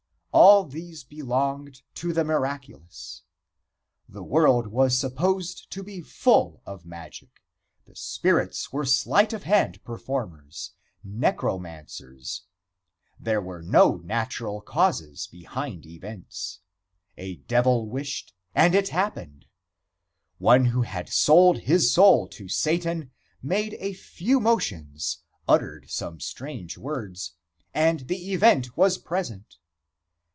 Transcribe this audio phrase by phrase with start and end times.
[0.33, 3.23] All these belonged to the miraculous.
[4.07, 7.41] The world was supposed to be full of magic;
[7.85, 10.71] the spirits were sleight of hand performers
[11.03, 12.43] necromancers.
[13.19, 16.61] There were no natural causes behind events.
[17.17, 19.47] A devil wished, and it happened.
[20.37, 23.11] One who had sold his soul to Satan
[23.43, 27.33] made a few motions, uttered some strange words,
[27.73, 29.57] and the event was present.